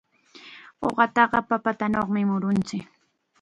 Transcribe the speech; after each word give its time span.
Uqataqa 0.87 1.39
papatanawmi 1.49 2.19
murunchik. 2.29 2.85